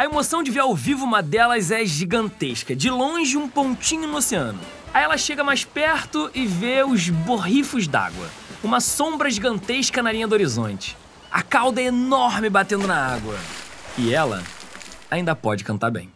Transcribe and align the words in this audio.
A 0.00 0.06
emoção 0.06 0.42
de 0.42 0.50
ver 0.50 0.60
ao 0.60 0.74
vivo 0.74 1.04
uma 1.04 1.22
delas 1.22 1.70
é 1.70 1.84
gigantesca, 1.84 2.74
de 2.74 2.88
longe 2.88 3.36
um 3.36 3.46
pontinho 3.46 4.08
no 4.08 4.16
oceano. 4.16 4.58
Aí 4.94 5.04
ela 5.04 5.18
chega 5.18 5.44
mais 5.44 5.62
perto 5.62 6.30
e 6.34 6.46
vê 6.46 6.82
os 6.82 7.10
borrifos 7.10 7.86
d'água, 7.86 8.26
uma 8.64 8.80
sombra 8.80 9.28
gigantesca 9.28 10.02
na 10.02 10.10
linha 10.10 10.26
do 10.26 10.32
horizonte. 10.32 10.96
A 11.30 11.42
cauda 11.42 11.82
é 11.82 11.84
enorme 11.84 12.48
batendo 12.48 12.86
na 12.86 12.96
água. 12.96 13.38
E 13.98 14.14
ela 14.14 14.42
ainda 15.10 15.36
pode 15.36 15.64
cantar 15.64 15.90
bem. 15.90 16.10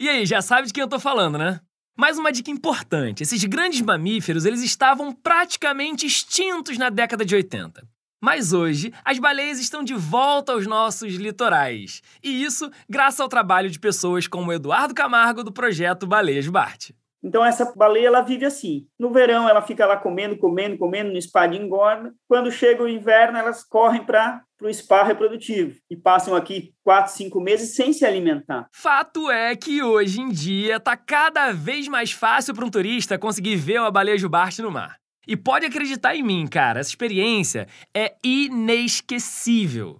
E 0.00 0.08
aí, 0.08 0.26
já 0.26 0.42
sabe 0.42 0.66
de 0.66 0.72
quem 0.72 0.82
eu 0.82 0.88
tô 0.88 0.98
falando, 0.98 1.38
né? 1.38 1.60
Mais 1.96 2.18
uma 2.18 2.30
dica 2.30 2.50
importante: 2.50 3.22
esses 3.22 3.42
grandes 3.44 3.80
mamíferos 3.80 4.44
eles 4.44 4.62
estavam 4.62 5.12
praticamente 5.12 6.06
extintos 6.06 6.76
na 6.76 6.90
década 6.90 7.24
de 7.24 7.34
80. 7.34 7.88
Mas 8.20 8.52
hoje, 8.52 8.92
as 9.04 9.18
baleias 9.18 9.58
estão 9.58 9.82
de 9.82 9.94
volta 9.94 10.52
aos 10.52 10.66
nossos 10.66 11.14
litorais. 11.14 12.02
E 12.22 12.42
isso 12.42 12.70
graças 12.88 13.20
ao 13.20 13.28
trabalho 13.28 13.70
de 13.70 13.78
pessoas 13.78 14.26
como 14.26 14.52
Eduardo 14.52 14.94
Camargo 14.94 15.42
do 15.42 15.52
projeto 15.52 16.06
Baleias 16.06 16.46
Bart. 16.48 16.90
Então 17.26 17.44
essa 17.44 17.72
baleia 17.74 18.06
ela 18.06 18.20
vive 18.20 18.44
assim. 18.44 18.86
No 18.96 19.10
verão 19.10 19.48
ela 19.48 19.60
fica 19.60 19.84
lá 19.84 19.96
comendo, 19.96 20.38
comendo, 20.38 20.78
comendo 20.78 21.12
no 21.12 21.20
spa 21.20 21.48
de 21.48 21.58
engorda. 21.58 22.14
Quando 22.28 22.52
chega 22.52 22.84
o 22.84 22.88
inverno 22.88 23.36
elas 23.36 23.64
correm 23.64 24.04
para 24.04 24.42
o 24.62 24.72
spa 24.72 25.02
reprodutivo 25.02 25.76
e 25.90 25.96
passam 25.96 26.36
aqui 26.36 26.72
quatro, 26.84 27.12
cinco 27.12 27.40
meses 27.40 27.74
sem 27.74 27.92
se 27.92 28.06
alimentar. 28.06 28.68
Fato 28.72 29.28
é 29.28 29.56
que 29.56 29.82
hoje 29.82 30.20
em 30.20 30.28
dia 30.28 30.78
tá 30.78 30.96
cada 30.96 31.50
vez 31.50 31.88
mais 31.88 32.12
fácil 32.12 32.54
para 32.54 32.64
um 32.64 32.70
turista 32.70 33.18
conseguir 33.18 33.56
ver 33.56 33.80
uma 33.80 33.90
baleia 33.90 34.16
jubarte 34.16 34.62
no 34.62 34.70
mar. 34.70 34.96
E 35.26 35.36
pode 35.36 35.66
acreditar 35.66 36.14
em 36.14 36.22
mim, 36.22 36.46
cara, 36.46 36.78
essa 36.78 36.90
experiência 36.90 37.66
é 37.92 38.14
inesquecível. 38.22 39.98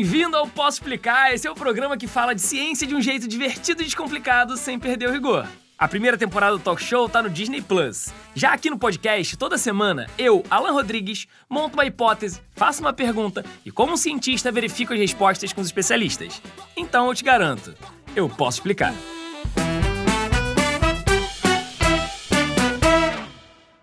Bem-vindo 0.00 0.34
ao 0.34 0.46
Posso 0.46 0.78
Explicar, 0.78 1.34
esse 1.34 1.46
é 1.46 1.50
o 1.50 1.54
programa 1.54 1.94
que 1.94 2.06
fala 2.06 2.34
de 2.34 2.40
ciência 2.40 2.86
de 2.86 2.94
um 2.94 3.02
jeito 3.02 3.28
divertido 3.28 3.82
e 3.82 3.84
descomplicado 3.84 4.56
sem 4.56 4.78
perder 4.78 5.10
o 5.10 5.12
rigor. 5.12 5.46
A 5.78 5.86
primeira 5.86 6.16
temporada 6.16 6.56
do 6.56 6.62
talk 6.62 6.82
show 6.82 7.06
tá 7.06 7.22
no 7.22 7.28
Disney 7.28 7.60
Plus. 7.60 8.08
Já 8.34 8.54
aqui 8.54 8.70
no 8.70 8.78
podcast, 8.78 9.36
toda 9.36 9.58
semana, 9.58 10.06
eu, 10.16 10.42
Alan 10.48 10.72
Rodrigues, 10.72 11.26
monto 11.50 11.74
uma 11.74 11.84
hipótese, 11.84 12.40
faço 12.54 12.80
uma 12.80 12.94
pergunta 12.94 13.44
e, 13.62 13.70
como 13.70 13.92
um 13.92 13.96
cientista, 13.98 14.50
verifico 14.50 14.94
as 14.94 14.98
respostas 14.98 15.52
com 15.52 15.60
os 15.60 15.66
especialistas. 15.66 16.40
Então 16.74 17.08
eu 17.08 17.14
te 17.14 17.22
garanto, 17.22 17.74
eu 18.16 18.26
posso 18.26 18.56
explicar. 18.56 18.94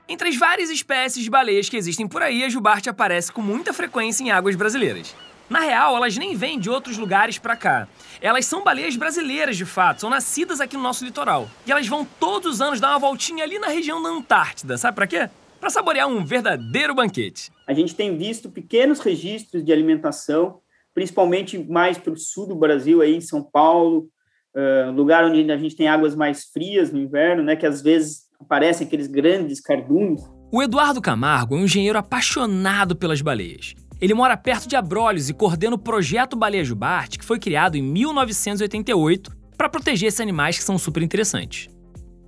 Entre 0.09 0.29
as 0.29 0.35
várias 0.35 0.71
espécies 0.71 1.23
de 1.23 1.29
baleias 1.29 1.69
que 1.69 1.77
existem 1.77 2.07
por 2.07 2.23
aí, 2.23 2.43
a 2.43 2.49
jubarte 2.49 2.89
aparece 2.89 3.31
com 3.31 3.43
muita 3.43 3.71
frequência 3.71 4.23
em 4.23 4.31
águas 4.31 4.55
brasileiras. 4.55 5.13
Na 5.49 5.59
real, 5.59 5.95
elas 5.95 6.17
nem 6.17 6.35
vêm 6.35 6.59
de 6.59 6.69
outros 6.69 6.97
lugares 6.97 7.37
para 7.37 7.55
cá. 7.55 7.87
Elas 8.21 8.45
são 8.45 8.63
baleias 8.63 8.97
brasileiras, 8.97 9.55
de 9.55 9.65
fato, 9.65 10.01
são 10.01 10.09
nascidas 10.09 10.59
aqui 10.59 10.75
no 10.75 10.83
nosso 10.83 11.05
litoral. 11.05 11.49
E 11.65 11.71
elas 11.71 11.87
vão 11.87 12.05
todos 12.19 12.55
os 12.55 12.61
anos 12.61 12.81
dar 12.81 12.89
uma 12.89 12.99
voltinha 12.99 13.43
ali 13.43 13.57
na 13.57 13.67
região 13.67 14.01
da 14.01 14.09
Antártida, 14.09 14.77
sabe 14.77 14.95
para 14.95 15.07
quê? 15.07 15.29
Para 15.59 15.69
saborear 15.69 16.07
um 16.07 16.23
verdadeiro 16.25 16.93
banquete. 16.93 17.49
A 17.65 17.73
gente 17.73 17.95
tem 17.95 18.17
visto 18.17 18.49
pequenos 18.49 18.99
registros 18.99 19.63
de 19.63 19.71
alimentação, 19.71 20.59
principalmente 20.93 21.57
mais 21.57 21.97
para 21.97 22.11
o 22.11 22.17
sul 22.17 22.47
do 22.47 22.55
Brasil, 22.55 23.01
aí 23.01 23.15
em 23.15 23.21
São 23.21 23.41
Paulo, 23.41 24.09
uh, 24.53 24.91
lugar 24.91 25.23
onde 25.23 25.49
a 25.49 25.57
gente 25.57 25.75
tem 25.75 25.87
águas 25.87 26.13
mais 26.13 26.45
frias 26.45 26.91
no 26.91 26.99
inverno, 26.99 27.41
né, 27.41 27.55
que 27.55 27.65
às 27.65 27.81
vezes 27.81 28.27
aparecem 28.39 28.85
aqueles 28.85 29.07
grandes 29.07 29.61
cardumes. 29.61 30.21
O 30.51 30.61
Eduardo 30.61 31.01
Camargo 31.01 31.55
é 31.55 31.59
um 31.59 31.63
engenheiro 31.63 31.97
apaixonado 31.97 32.95
pelas 32.95 33.21
baleias. 33.21 33.75
Ele 33.99 34.13
mora 34.13 34.37
perto 34.37 34.67
de 34.67 34.75
Abrolhos 34.75 35.27
e 35.29 35.33
coordena 35.33 35.75
o 35.75 35.79
projeto 35.79 36.35
Baleia 36.35 36.63
Jubarte, 36.63 37.17
que 37.17 37.25
foi 37.25 37.39
criado 37.39 37.75
em 37.75 37.81
1988 37.81 39.31
para 39.57 39.67
proteger 39.67 40.07
esses 40.07 40.21
animais 40.21 40.57
que 40.57 40.63
são 40.63 40.77
super 40.77 41.01
interessantes. 41.01 41.67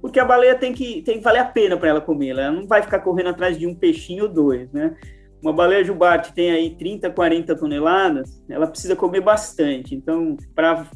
Porque 0.01 0.19
a 0.19 0.25
baleia 0.25 0.55
tem 0.55 0.73
que, 0.73 1.03
tem 1.03 1.17
que 1.17 1.23
valer 1.23 1.39
a 1.39 1.45
pena 1.45 1.77
para 1.77 1.89
ela 1.89 2.01
comer, 2.01 2.29
ela 2.29 2.51
não 2.51 2.65
vai 2.65 2.81
ficar 2.81 2.99
correndo 2.99 3.29
atrás 3.29 3.59
de 3.59 3.67
um 3.67 3.75
peixinho 3.75 4.23
ou 4.23 4.29
dois, 4.29 4.71
né? 4.71 4.95
Uma 5.41 5.53
baleia 5.53 5.83
jubarte 5.83 6.33
tem 6.33 6.51
aí 6.51 6.75
30, 6.75 7.11
40 7.11 7.55
toneladas, 7.55 8.43
ela 8.49 8.65
precisa 8.65 8.95
comer 8.95 9.21
bastante. 9.21 9.93
Então, 9.93 10.35
para 10.55 10.87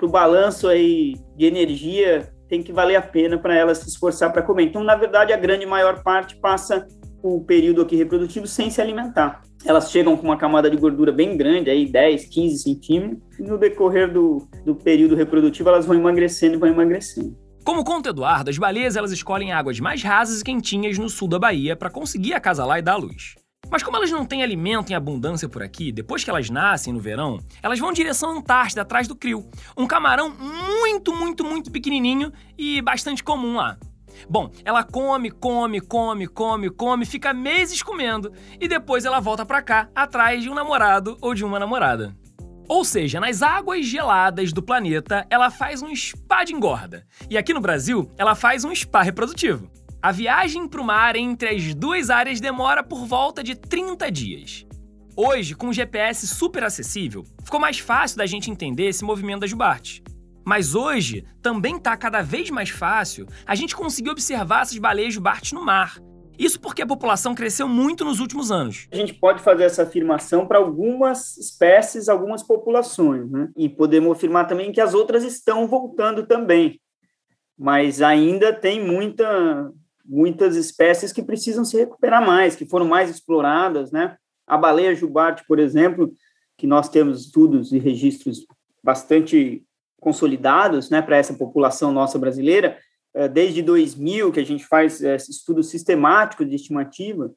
o 0.00 0.08
balanço 0.08 0.68
aí 0.68 1.14
de 1.36 1.44
energia, 1.44 2.32
tem 2.48 2.62
que 2.62 2.72
valer 2.72 2.96
a 2.96 3.02
pena 3.02 3.36
para 3.36 3.54
ela 3.54 3.74
se 3.74 3.88
esforçar 3.88 4.32
para 4.32 4.42
comer. 4.42 4.64
Então, 4.64 4.84
na 4.84 4.94
verdade, 4.94 5.32
a 5.32 5.36
grande 5.36 5.66
maior 5.66 6.02
parte 6.02 6.36
passa 6.36 6.86
o 7.22 7.44
período 7.44 7.82
aqui 7.82 7.96
reprodutivo 7.96 8.46
sem 8.46 8.70
se 8.70 8.80
alimentar. 8.80 9.42
Elas 9.64 9.90
chegam 9.90 10.16
com 10.16 10.24
uma 10.24 10.36
camada 10.36 10.70
de 10.70 10.76
gordura 10.76 11.12
bem 11.12 11.36
grande, 11.36 11.70
aí 11.70 11.86
10, 11.86 12.26
15 12.26 12.58
centímetros, 12.58 13.38
e 13.38 13.42
no 13.42 13.58
decorrer 13.58 14.12
do, 14.12 14.48
do 14.64 14.74
período 14.74 15.14
reprodutivo 15.14 15.68
elas 15.68 15.84
vão 15.84 15.96
emagrecendo 15.96 16.54
e 16.54 16.58
vão 16.58 16.68
emagrecendo. 16.68 17.36
Como 17.62 17.84
conta 17.84 18.08
Eduardo, 18.08 18.48
as 18.48 18.56
baleias 18.56 18.96
elas 18.96 19.12
escolhem 19.12 19.52
águas 19.52 19.78
mais 19.78 20.02
rasas 20.02 20.40
e 20.40 20.44
quentinhas 20.44 20.96
no 20.96 21.10
sul 21.10 21.28
da 21.28 21.38
Bahia 21.38 21.76
para 21.76 21.90
conseguir 21.90 22.32
acasalar 22.32 22.78
e 22.78 22.82
dar 22.82 22.96
luz. 22.96 23.34
Mas 23.70 23.82
como 23.82 23.96
elas 23.96 24.10
não 24.10 24.24
têm 24.24 24.42
alimento 24.42 24.90
em 24.90 24.94
abundância 24.94 25.48
por 25.48 25.62
aqui, 25.62 25.92
depois 25.92 26.24
que 26.24 26.30
elas 26.30 26.50
nascem 26.50 26.92
no 26.92 26.98
verão, 26.98 27.38
elas 27.62 27.78
vão 27.78 27.90
em 27.90 27.94
direção 27.94 28.30
à 28.30 28.38
Antártida, 28.38 28.82
atrás 28.82 29.06
do 29.06 29.14
crio. 29.14 29.48
Um 29.76 29.86
camarão 29.86 30.30
muito, 30.30 31.14
muito, 31.14 31.44
muito 31.44 31.70
pequenininho 31.70 32.32
e 32.58 32.82
bastante 32.82 33.22
comum 33.22 33.56
lá. 33.56 33.78
Bom, 34.28 34.50
ela 34.64 34.84
come, 34.84 35.30
come, 35.30 35.80
come, 35.80 36.26
come, 36.26 36.70
come, 36.70 37.04
fica 37.04 37.32
meses 37.32 37.82
comendo 37.82 38.32
e 38.60 38.68
depois 38.68 39.04
ela 39.04 39.20
volta 39.20 39.44
para 39.46 39.62
cá 39.62 39.88
atrás 39.94 40.42
de 40.42 40.50
um 40.50 40.54
namorado 40.54 41.16
ou 41.20 41.34
de 41.34 41.44
uma 41.44 41.58
namorada. 41.58 42.14
Ou 42.68 42.84
seja, 42.84 43.18
nas 43.18 43.42
águas 43.42 43.84
geladas 43.84 44.52
do 44.52 44.62
planeta, 44.62 45.26
ela 45.28 45.50
faz 45.50 45.82
um 45.82 45.94
spa 45.94 46.44
de 46.44 46.54
engorda. 46.54 47.04
E 47.28 47.36
aqui 47.36 47.52
no 47.52 47.60
Brasil, 47.60 48.08
ela 48.16 48.36
faz 48.36 48.64
um 48.64 48.72
spa 48.72 49.02
reprodutivo. 49.02 49.68
A 50.00 50.12
viagem 50.12 50.68
para 50.68 50.80
o 50.80 50.84
mar 50.84 51.16
entre 51.16 51.48
as 51.48 51.74
duas 51.74 52.10
áreas 52.10 52.40
demora 52.40 52.82
por 52.82 53.04
volta 53.06 53.42
de 53.42 53.56
30 53.56 54.10
dias. 54.10 54.66
Hoje, 55.16 55.54
com 55.54 55.68
o 55.68 55.72
GPS 55.72 56.26
super 56.28 56.62
acessível, 56.62 57.24
ficou 57.44 57.58
mais 57.58 57.78
fácil 57.78 58.16
da 58.16 58.24
gente 58.24 58.50
entender 58.50 58.84
esse 58.84 59.04
movimento 59.04 59.40
da 59.40 59.46
jubarte. 59.46 60.02
Mas 60.44 60.74
hoje 60.74 61.24
também 61.42 61.76
está 61.76 61.96
cada 61.96 62.22
vez 62.22 62.50
mais 62.50 62.70
fácil 62.70 63.26
a 63.46 63.54
gente 63.54 63.76
conseguir 63.76 64.10
observar 64.10 64.62
essas 64.62 64.78
baleias 64.78 65.14
jubarte 65.14 65.54
no 65.54 65.64
mar. 65.64 66.00
Isso 66.40 66.58
porque 66.58 66.80
a 66.80 66.86
população 66.86 67.34
cresceu 67.34 67.68
muito 67.68 68.02
nos 68.02 68.18
últimos 68.18 68.50
anos. 68.50 68.88
A 68.90 68.96
gente 68.96 69.12
pode 69.12 69.42
fazer 69.42 69.64
essa 69.64 69.82
afirmação 69.82 70.46
para 70.46 70.56
algumas 70.56 71.36
espécies, 71.36 72.08
algumas 72.08 72.42
populações, 72.42 73.30
né? 73.30 73.50
E 73.54 73.68
podemos 73.68 74.10
afirmar 74.12 74.46
também 74.46 74.72
que 74.72 74.80
as 74.80 74.94
outras 74.94 75.22
estão 75.22 75.68
voltando 75.68 76.26
também. 76.26 76.80
Mas 77.58 78.00
ainda 78.00 78.54
tem 78.54 78.82
muita, 78.82 79.70
muitas 80.02 80.56
espécies 80.56 81.12
que 81.12 81.22
precisam 81.22 81.62
se 81.62 81.76
recuperar 81.76 82.26
mais, 82.26 82.56
que 82.56 82.64
foram 82.64 82.88
mais 82.88 83.10
exploradas, 83.10 83.92
né? 83.92 84.16
A 84.46 84.56
baleia 84.56 84.94
jubarte, 84.94 85.44
por 85.46 85.58
exemplo, 85.58 86.10
que 86.56 86.66
nós 86.66 86.88
temos 86.88 87.26
estudos 87.26 87.70
e 87.70 87.78
registros 87.78 88.46
bastante 88.82 89.62
consolidados 90.00 90.90
né, 90.90 91.00
para 91.02 91.16
essa 91.16 91.34
população 91.34 91.92
nossa 91.92 92.18
brasileira, 92.18 92.78
eh, 93.14 93.28
desde 93.28 93.62
2000 93.62 94.32
que 94.32 94.40
a 94.40 94.44
gente 94.44 94.64
faz 94.66 95.02
eh, 95.02 95.16
estudos 95.16 95.68
sistemáticos 95.68 96.48
de 96.48 96.56
estimativa, 96.56 97.32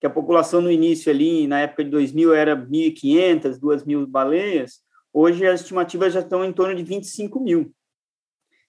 que 0.00 0.06
a 0.06 0.10
população 0.10 0.60
no 0.60 0.70
início 0.70 1.10
ali, 1.10 1.46
na 1.46 1.60
época 1.60 1.84
de 1.84 1.90
2000, 1.90 2.34
era 2.34 2.56
1.500, 2.56 3.58
2.000 3.58 4.06
baleias, 4.06 4.80
hoje 5.12 5.46
as 5.46 5.60
estimativas 5.60 6.12
já 6.12 6.20
estão 6.20 6.44
em 6.44 6.52
torno 6.52 6.74
de 6.74 6.82
25 6.82 7.40
mil. 7.40 7.72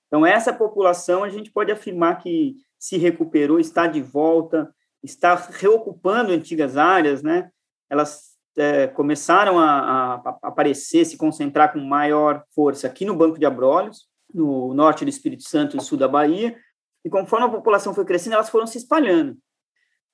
Então, 0.07 0.25
essa 0.25 0.51
população, 0.51 1.23
a 1.23 1.29
gente 1.29 1.51
pode 1.51 1.71
afirmar 1.71 2.17
que 2.17 2.55
se 2.79 2.97
recuperou, 2.97 3.59
está 3.59 3.85
de 3.85 4.01
volta, 4.01 4.73
está 5.03 5.35
reocupando 5.35 6.31
antigas 6.31 6.77
áreas, 6.77 7.21
né? 7.21 7.51
Elas 7.89 8.28
é, 8.59 8.87
começaram 8.87 9.57
a, 9.57 10.15
a, 10.15 10.37
aparecer, 10.43 11.05
se 11.05 11.17
concentrar 11.17 11.71
com 11.71 11.79
maior 11.79 12.43
força 12.53 12.87
aqui 12.87 13.05
no 13.05 13.15
Banco 13.15 13.39
de 13.39 13.45
Abrolhos, 13.45 14.07
no 14.33 14.73
norte 14.73 15.05
do 15.05 15.09
Espírito 15.09 15.43
Santo 15.43 15.77
e 15.77 15.81
sul 15.81 15.97
da 15.97 16.07
Bahia, 16.07 16.55
e 17.03 17.09
conforme 17.09 17.45
a 17.45 17.49
população 17.49 17.93
foi 17.93 18.03
crescendo, 18.03 18.33
elas 18.33 18.49
foram 18.49 18.67
se 18.67 18.77
espalhando. 18.77 19.37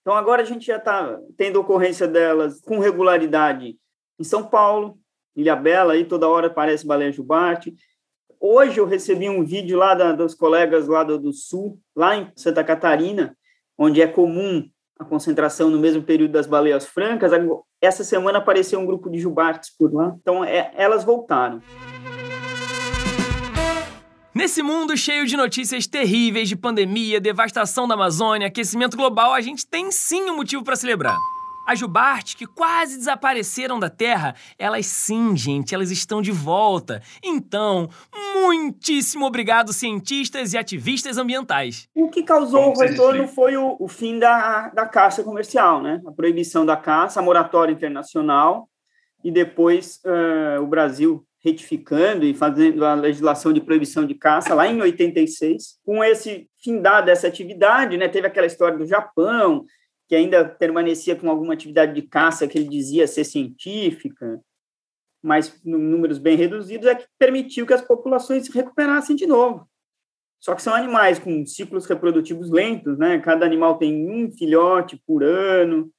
Então, 0.02 0.14
agora 0.14 0.44
a 0.44 0.46
gente 0.46 0.68
já 0.68 0.78
está 0.78 1.20
tendo 1.36 1.60
ocorrência 1.60 2.08
delas 2.08 2.62
com 2.62 2.78
regularidade 2.78 3.76
em 4.20 4.24
São 4.24 4.44
Paulo, 4.44 5.00
Ilha 5.36 5.56
Bela, 5.56 5.94
aí 5.94 6.06
toda 6.06 6.30
hora 6.30 6.48
aparece 6.48 6.86
baleia 6.86 7.12
jubarte. 7.12 7.76
Hoje 8.40 8.80
eu 8.80 8.86
recebi 8.86 9.28
um 9.28 9.44
vídeo 9.44 9.78
lá 9.78 9.96
da, 9.96 10.12
dos 10.12 10.36
colegas 10.36 10.88
lá 10.88 11.04
do, 11.04 11.18
do 11.18 11.34
Sul, 11.34 11.80
lá 11.96 12.16
em 12.16 12.32
Santa 12.36 12.64
Catarina, 12.64 13.36
onde 13.76 14.02
é 14.02 14.08
comum 14.08 14.70
a 15.00 15.04
concentração 15.04 15.70
no 15.70 15.80
mesmo 15.80 16.04
período 16.04 16.32
das 16.32 16.46
baleias 16.46 16.86
francas. 16.86 17.34
Essa 17.86 18.04
semana 18.04 18.40
apareceu 18.40 18.80
um 18.80 18.86
grupo 18.86 19.12
de 19.12 19.20
jubartes 19.20 19.70
por 19.70 19.94
lá, 19.94 20.16
então 20.20 20.44
é, 20.44 20.72
elas 20.76 21.04
voltaram. 21.04 21.62
Nesse 24.34 24.64
mundo 24.64 24.98
cheio 24.98 25.26
de 25.28 25.38
notícias 25.38 25.86
terríveis 25.86 26.50
de 26.50 26.56
pandemia, 26.56 27.22
devastação 27.22 27.88
da 27.88 27.94
Amazônia, 27.94 28.48
aquecimento 28.48 28.98
global, 28.98 29.34
a 29.34 29.40
gente 29.40 29.68
tem 29.68 29.92
sim 29.92 30.30
um 30.30 30.36
motivo 30.36 30.64
para 30.64 30.76
celebrar. 30.76 31.16
As 31.66 31.80
jubartes 31.80 32.36
que 32.36 32.46
quase 32.46 32.98
desapareceram 32.98 33.80
da 33.80 33.90
Terra, 33.90 34.36
elas 34.58 34.86
sim, 34.86 35.36
gente, 35.36 35.74
elas 35.74 35.90
estão 35.90 36.22
de 36.22 36.32
volta. 36.32 37.02
Então, 37.24 37.90
muitíssimo 38.36 39.26
obrigado, 39.26 39.74
cientistas 39.74 40.54
e 40.54 40.58
ativistas 40.58 41.18
ambientais. 41.18 41.88
O 41.96 42.10
que 42.10 42.24
causou 42.24 42.72
o 42.72 42.80
retorno 42.80 43.28
foi 43.28 43.58
o, 43.58 43.76
o, 43.80 43.88
fim 43.88 44.20
da, 44.20 44.70
da 44.70 44.86
caça 44.86 45.24
comercial, 45.24 45.82
né? 45.82 46.02
A 46.06 46.12
proibição 46.12 46.66
da 46.66 46.78
caça, 46.78 47.20
a 47.20 47.24
moratória 47.24 47.74
internacional 47.74 48.70
e 49.24 49.32
depois 49.32 50.00
uh, 50.06 50.62
o 50.62 50.68
Brasil 50.68 51.26
retificando 51.46 52.26
e 52.26 52.34
fazendo 52.34 52.84
a 52.84 52.96
legislação 52.96 53.54
de 53.54 53.62
proibição 53.62 54.06
de 54.06 54.16
caça 54.16 54.54
lá 54.54 54.68
em 54.68 54.82
86. 54.82 55.80
Com 55.86 56.04
esse 56.04 56.48
findar 56.64 57.06
dessa 57.06 57.28
atividade, 57.28 57.98
né, 57.98 58.08
teve 58.08 58.26
aquela 58.26 58.48
história 58.48 58.78
do 58.78 58.86
Japão, 58.86 59.64
que 60.08 60.16
ainda 60.16 60.46
permanecia 60.46 61.16
com 61.16 61.30
alguma 61.30 61.54
atividade 61.54 61.94
de 61.94 62.02
caça 62.04 62.48
que 62.48 62.58
ele 62.58 62.68
dizia 62.68 63.08
ser 63.08 63.24
científica, 63.24 64.40
mas 65.24 65.60
em 65.66 65.72
números 65.72 66.18
bem 66.18 66.38
reduzidos, 66.38 66.88
é 66.88 66.96
que 66.96 67.06
permitiu 67.18 67.66
que 67.66 67.74
as 67.74 67.82
populações 67.82 68.46
se 68.46 68.52
recuperassem 68.52 69.16
de 69.16 69.26
novo. 69.26 69.68
Só 70.40 70.54
que 70.54 70.62
são 70.62 70.76
animais 70.76 71.18
com 71.18 71.46
ciclos 71.46 71.88
reprodutivos 71.88 72.52
lentos, 72.52 72.98
né? 73.00 73.20
Cada 73.20 73.46
animal 73.46 73.80
tem 73.80 74.08
um 74.08 74.32
filhote 74.32 75.02
por 75.08 75.24
ano, 75.24 75.92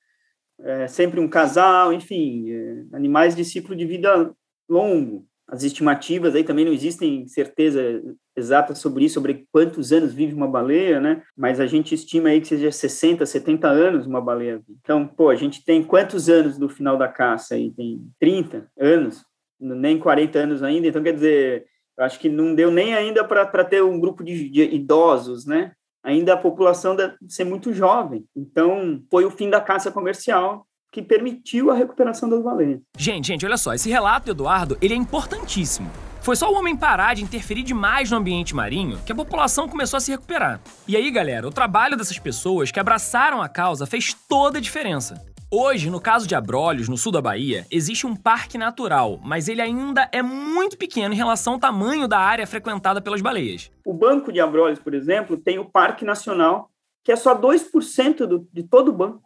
é, 0.60 0.86
sempre 0.86 1.18
um 1.18 1.28
casal, 1.28 1.92
enfim, 1.92 2.50
é, 2.50 2.96
animais 2.96 3.34
de 3.34 3.44
ciclo 3.44 3.74
de 3.74 3.84
vida 3.84 4.32
longo 4.68 5.26
as 5.48 5.62
estimativas 5.62 6.34
aí 6.34 6.42
também 6.42 6.64
não 6.64 6.72
existem 6.72 7.26
certeza 7.28 8.02
exata 8.36 8.74
sobre 8.74 9.04
isso, 9.04 9.14
sobre 9.14 9.46
quantos 9.50 9.92
anos 9.92 10.12
vive 10.12 10.34
uma 10.34 10.46
baleia, 10.46 11.00
né? 11.00 11.22
Mas 11.36 11.58
a 11.58 11.66
gente 11.66 11.94
estima 11.94 12.28
aí 12.28 12.40
que 12.40 12.48
seja 12.48 12.70
60, 12.70 13.24
70 13.24 13.68
anos 13.68 14.06
uma 14.06 14.20
baleia. 14.20 14.60
Então, 14.68 15.06
pô, 15.06 15.30
a 15.30 15.34
gente 15.34 15.64
tem 15.64 15.82
quantos 15.82 16.28
anos 16.28 16.58
do 16.58 16.68
final 16.68 16.96
da 16.96 17.08
caça 17.08 17.54
aí? 17.54 17.70
Tem 17.70 18.00
30 18.20 18.68
anos, 18.78 19.24
nem 19.58 19.98
40 19.98 20.38
anos 20.38 20.62
ainda. 20.62 20.86
Então, 20.86 21.02
quer 21.02 21.14
dizer, 21.14 21.66
eu 21.98 22.04
acho 22.04 22.20
que 22.20 22.28
não 22.28 22.54
deu 22.54 22.70
nem 22.70 22.94
ainda 22.94 23.24
para 23.24 23.64
ter 23.64 23.82
um 23.82 23.98
grupo 23.98 24.22
de, 24.22 24.48
de 24.50 24.62
idosos, 24.62 25.46
né? 25.46 25.72
Ainda 26.04 26.34
a 26.34 26.36
população 26.36 26.94
deve 26.94 27.14
ser 27.28 27.44
muito 27.44 27.72
jovem. 27.72 28.24
Então, 28.36 29.02
foi 29.10 29.24
o 29.24 29.30
fim 29.30 29.50
da 29.50 29.60
caça 29.60 29.90
comercial 29.90 30.66
que 30.92 31.02
permitiu 31.02 31.70
a 31.70 31.74
recuperação 31.74 32.28
das 32.28 32.42
baleias. 32.42 32.80
Gente, 32.96 33.26
gente, 33.26 33.44
olha 33.44 33.56
só, 33.56 33.74
esse 33.74 33.90
relato 33.90 34.26
do 34.26 34.30
Eduardo, 34.32 34.78
ele 34.80 34.94
é 34.94 34.96
importantíssimo. 34.96 35.90
Foi 36.26 36.34
só 36.34 36.52
o 36.52 36.56
homem 36.56 36.76
parar 36.76 37.14
de 37.14 37.22
interferir 37.22 37.62
demais 37.62 38.10
no 38.10 38.16
ambiente 38.16 38.52
marinho 38.52 38.98
que 39.06 39.12
a 39.12 39.14
população 39.14 39.68
começou 39.68 39.96
a 39.96 40.00
se 40.00 40.10
recuperar. 40.10 40.60
E 40.88 40.96
aí, 40.96 41.08
galera, 41.08 41.46
o 41.46 41.52
trabalho 41.52 41.96
dessas 41.96 42.18
pessoas 42.18 42.72
que 42.72 42.80
abraçaram 42.80 43.40
a 43.40 43.48
causa 43.48 43.86
fez 43.86 44.12
toda 44.28 44.58
a 44.58 44.60
diferença. 44.60 45.24
Hoje, 45.48 45.88
no 45.88 46.00
caso 46.00 46.26
de 46.26 46.34
Abrolhos, 46.34 46.88
no 46.88 46.96
sul 46.98 47.12
da 47.12 47.22
Bahia, 47.22 47.64
existe 47.70 48.08
um 48.08 48.16
parque 48.16 48.58
natural, 48.58 49.20
mas 49.22 49.46
ele 49.46 49.62
ainda 49.62 50.08
é 50.10 50.20
muito 50.20 50.76
pequeno 50.76 51.14
em 51.14 51.16
relação 51.16 51.52
ao 51.52 51.60
tamanho 51.60 52.08
da 52.08 52.18
área 52.18 52.44
frequentada 52.44 53.00
pelas 53.00 53.22
baleias. 53.22 53.70
O 53.84 53.94
Banco 53.94 54.32
de 54.32 54.40
Abrolhos, 54.40 54.80
por 54.80 54.94
exemplo, 54.94 55.36
tem 55.36 55.60
o 55.60 55.70
Parque 55.70 56.04
Nacional, 56.04 56.72
que 57.04 57.12
é 57.12 57.16
só 57.16 57.40
2% 57.40 58.26
do, 58.26 58.48
de 58.52 58.64
todo 58.64 58.88
o 58.88 58.92
banco 58.92 59.22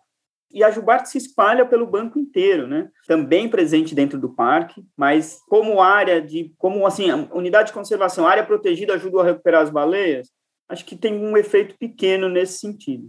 e 0.53 0.65
a 0.65 0.71
Jubarte 0.71 1.09
se 1.09 1.19
espalha 1.19 1.65
pelo 1.65 1.87
banco 1.87 2.19
inteiro, 2.19 2.67
né? 2.67 2.89
Também 3.07 3.49
presente 3.49 3.95
dentro 3.95 4.19
do 4.19 4.35
parque, 4.35 4.85
mas 4.97 5.41
como 5.49 5.81
área 5.81 6.21
de, 6.21 6.53
como 6.59 6.87
assim, 6.87 7.11
unidade 7.33 7.69
de 7.69 7.73
conservação, 7.73 8.27
área 8.27 8.45
protegida 8.45 8.95
ajudou 8.95 9.21
a 9.21 9.25
recuperar 9.25 9.63
as 9.63 9.71
baleias, 9.71 10.29
acho 10.69 10.85
que 10.85 10.97
tem 10.97 11.15
um 11.15 11.37
efeito 11.37 11.77
pequeno 11.79 12.29
nesse 12.29 12.59
sentido. 12.59 13.09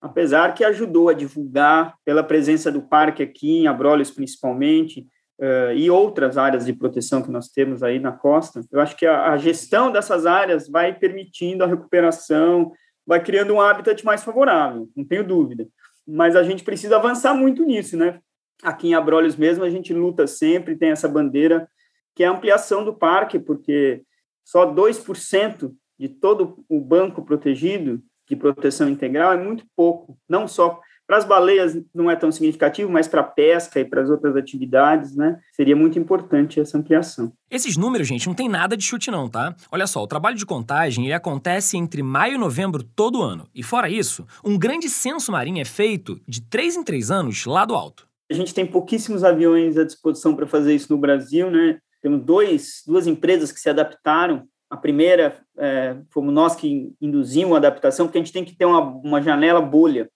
Apesar 0.00 0.54
que 0.54 0.64
ajudou 0.64 1.08
a 1.08 1.14
divulgar 1.14 1.96
pela 2.04 2.22
presença 2.22 2.70
do 2.70 2.82
parque 2.82 3.22
aqui 3.22 3.58
em 3.58 3.66
Abrolhos 3.66 4.10
principalmente, 4.10 5.06
uh, 5.40 5.72
e 5.74 5.90
outras 5.90 6.38
áreas 6.38 6.66
de 6.66 6.72
proteção 6.72 7.22
que 7.22 7.30
nós 7.30 7.48
temos 7.48 7.82
aí 7.82 7.98
na 7.98 8.12
costa, 8.12 8.60
eu 8.70 8.80
acho 8.80 8.96
que 8.96 9.06
a, 9.06 9.32
a 9.32 9.36
gestão 9.36 9.90
dessas 9.90 10.26
áreas 10.26 10.68
vai 10.68 10.94
permitindo 10.96 11.64
a 11.64 11.66
recuperação, 11.66 12.70
vai 13.04 13.22
criando 13.22 13.54
um 13.54 13.60
habitat 13.60 14.04
mais 14.04 14.22
favorável, 14.22 14.88
não 14.96 15.04
tenho 15.04 15.26
dúvida 15.26 15.66
mas 16.06 16.36
a 16.36 16.42
gente 16.42 16.62
precisa 16.62 16.96
avançar 16.96 17.34
muito 17.34 17.64
nisso, 17.64 17.96
né? 17.96 18.20
Aqui 18.62 18.88
em 18.88 18.94
Abrolhos 18.94 19.36
mesmo, 19.36 19.64
a 19.64 19.70
gente 19.70 19.92
luta 19.92 20.26
sempre, 20.26 20.76
tem 20.76 20.90
essa 20.90 21.08
bandeira, 21.08 21.68
que 22.14 22.22
é 22.22 22.26
a 22.26 22.30
ampliação 22.30 22.84
do 22.84 22.94
parque, 22.94 23.38
porque 23.38 24.02
só 24.44 24.64
2% 24.64 25.74
de 25.98 26.08
todo 26.08 26.64
o 26.68 26.80
banco 26.80 27.24
protegido 27.24 28.02
de 28.28 28.36
proteção 28.36 28.88
integral 28.88 29.32
é 29.32 29.36
muito 29.36 29.64
pouco, 29.74 30.18
não 30.28 30.48
só 30.48 30.80
para 31.06 31.18
as 31.18 31.24
baleias 31.24 31.78
não 31.94 32.10
é 32.10 32.16
tão 32.16 32.32
significativo, 32.32 32.90
mas 32.90 33.06
para 33.06 33.20
a 33.20 33.24
pesca 33.24 33.78
e 33.78 33.84
para 33.84 34.02
as 34.02 34.10
outras 34.10 34.36
atividades, 34.36 35.14
né, 35.14 35.38
seria 35.52 35.76
muito 35.76 35.98
importante 35.98 36.58
essa 36.58 36.76
ampliação. 36.76 37.32
Esses 37.50 37.76
números, 37.76 38.08
gente, 38.08 38.26
não 38.26 38.34
tem 38.34 38.48
nada 38.48 38.76
de 38.76 38.82
chute 38.82 39.10
não, 39.10 39.28
tá? 39.28 39.54
Olha 39.70 39.86
só, 39.86 40.02
o 40.02 40.06
trabalho 40.06 40.36
de 40.36 40.44
contagem 40.44 41.04
ele 41.04 41.14
acontece 41.14 41.76
entre 41.76 42.02
maio 42.02 42.34
e 42.34 42.38
novembro 42.38 42.82
todo 42.82 43.22
ano. 43.22 43.48
E 43.54 43.62
fora 43.62 43.88
isso, 43.88 44.26
um 44.44 44.58
grande 44.58 44.88
censo 44.88 45.30
marinho 45.30 45.60
é 45.60 45.64
feito 45.64 46.20
de 46.26 46.42
três 46.42 46.76
em 46.76 46.82
três 46.82 47.10
anos 47.10 47.46
lá 47.46 47.64
do 47.64 47.74
alto. 47.74 48.06
A 48.28 48.34
gente 48.34 48.52
tem 48.52 48.66
pouquíssimos 48.66 49.22
aviões 49.22 49.78
à 49.78 49.84
disposição 49.84 50.34
para 50.34 50.46
fazer 50.46 50.74
isso 50.74 50.92
no 50.92 50.98
Brasil, 50.98 51.50
né? 51.50 51.78
Temos 52.02 52.24
dois, 52.24 52.82
duas 52.86 53.06
empresas 53.06 53.52
que 53.52 53.60
se 53.60 53.70
adaptaram 53.70 54.46
a 54.68 54.76
primeira 54.76 55.38
é, 55.56 55.96
fomos 56.10 56.34
nós 56.34 56.56
que 56.56 56.92
induzimos 57.00 57.54
a 57.54 57.58
adaptação, 57.58 58.06
porque 58.06 58.18
a 58.18 58.20
gente 58.20 58.32
tem 58.32 58.44
que 58.44 58.56
ter 58.56 58.64
uma, 58.64 58.80
uma 58.80 59.22
janela 59.22 59.60
bolha 59.60 60.10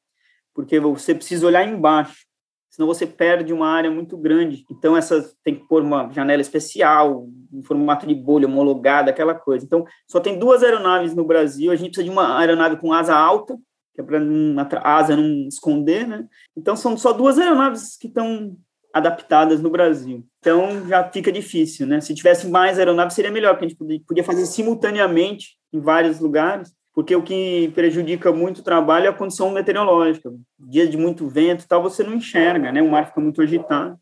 porque 0.54 0.78
você 0.80 1.14
precisa 1.14 1.46
olhar 1.46 1.66
embaixo, 1.66 2.26
senão 2.70 2.86
você 2.86 3.06
perde 3.06 3.52
uma 3.52 3.68
área 3.68 3.90
muito 3.90 4.16
grande. 4.16 4.64
Então, 4.70 4.96
essa 4.96 5.32
tem 5.44 5.56
que 5.56 5.66
pôr 5.66 5.82
uma 5.82 6.10
janela 6.12 6.40
especial, 6.40 7.26
em 7.52 7.62
formato 7.62 8.06
de 8.06 8.14
bolha, 8.14 8.46
homologada, 8.46 9.10
aquela 9.10 9.34
coisa. 9.34 9.64
Então, 9.64 9.84
só 10.08 10.20
tem 10.20 10.38
duas 10.38 10.62
aeronaves 10.62 11.14
no 11.14 11.24
Brasil, 11.24 11.72
a 11.72 11.76
gente 11.76 11.90
precisa 11.90 12.04
de 12.04 12.10
uma 12.10 12.38
aeronave 12.38 12.76
com 12.76 12.92
asa 12.92 13.14
alta, 13.14 13.58
que 13.94 14.00
é 14.00 14.04
para 14.04 14.80
a 14.80 14.96
asa 14.96 15.16
não 15.16 15.48
esconder, 15.48 16.06
né? 16.06 16.26
Então, 16.56 16.76
são 16.76 16.96
só 16.96 17.12
duas 17.12 17.38
aeronaves 17.38 17.96
que 17.96 18.06
estão 18.06 18.56
adaptadas 18.92 19.60
no 19.60 19.70
Brasil. 19.70 20.24
Então, 20.38 20.86
já 20.88 21.08
fica 21.10 21.30
difícil, 21.30 21.86
né? 21.86 22.00
Se 22.00 22.14
tivesse 22.14 22.48
mais 22.48 22.78
aeronaves, 22.78 23.14
seria 23.14 23.30
melhor, 23.30 23.54
porque 23.54 23.66
a 23.66 23.68
gente 23.68 24.04
podia 24.04 24.24
fazer 24.24 24.46
simultaneamente 24.46 25.56
em 25.72 25.80
vários 25.80 26.20
lugares 26.20 26.72
porque 26.92 27.14
o 27.14 27.22
que 27.22 27.70
prejudica 27.74 28.32
muito 28.32 28.58
o 28.58 28.64
trabalho 28.64 29.06
é 29.06 29.08
a 29.08 29.14
condição 29.14 29.50
meteorológica. 29.50 30.32
Dia 30.58 30.86
de 30.86 30.96
muito 30.96 31.28
vento 31.28 31.66
tal, 31.66 31.82
você 31.82 32.02
não 32.02 32.14
enxerga, 32.14 32.72
né? 32.72 32.82
O 32.82 32.90
mar 32.90 33.08
fica 33.08 33.20
muito 33.20 33.40
agitado. 33.40 33.98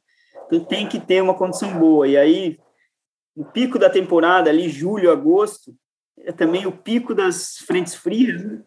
Então 0.47 0.65
tem 0.65 0.89
que 0.89 0.99
ter 0.99 1.23
uma 1.23 1.35
condição 1.35 1.79
boa. 1.79 2.09
E 2.09 2.17
aí, 2.17 2.59
o 3.37 3.45
pico 3.45 3.79
da 3.79 3.91
temporada, 3.91 4.49
ali, 4.49 4.69
julho, 4.69 5.11
agosto, 5.11 5.75
é 6.21 6.33
também 6.33 6.67
o 6.67 6.73
pico 6.73 7.15
das 7.15 7.59
frentes 7.67 7.95
frias, 7.95 8.43
né? 8.43 8.63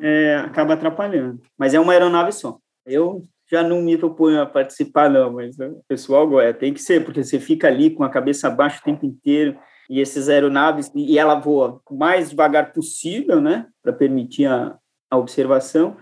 é, 0.00 0.36
acaba 0.36 0.74
atrapalhando. 0.74 1.40
Mas 1.58 1.74
é 1.74 1.80
uma 1.80 1.92
aeronave 1.92 2.32
só. 2.32 2.58
Eu 2.84 3.22
já 3.50 3.62
não 3.62 3.80
me 3.80 3.96
proponho 3.96 4.40
a 4.40 4.46
participar, 4.46 5.08
não, 5.08 5.32
mas 5.32 5.58
o 5.58 5.82
pessoal 5.88 6.28
gosta. 6.28 6.52
Tem 6.54 6.74
que 6.74 6.82
ser, 6.82 7.04
porque 7.04 7.24
você 7.24 7.40
fica 7.40 7.68
ali 7.68 7.90
com 7.90 8.04
a 8.04 8.10
cabeça 8.10 8.48
abaixo 8.48 8.80
o 8.80 8.84
tempo 8.84 9.06
inteiro 9.06 9.58
e 9.88 10.00
essas 10.00 10.28
aeronaves, 10.28 10.90
e 10.94 11.18
ela 11.18 11.34
voa 11.34 11.80
o 11.88 11.96
mais 11.96 12.30
devagar 12.30 12.72
possível, 12.72 13.40
né, 13.40 13.66
para 13.82 13.92
permitir 13.92 14.46
a, 14.46 14.76
a 15.10 15.16
observação. 15.16 15.96